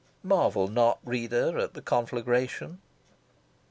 marvel 0.23 0.67
not, 0.67 0.97
reader, 1.05 1.59
at 1.59 1.75
the 1.75 1.81
conflagration. 1.81 2.81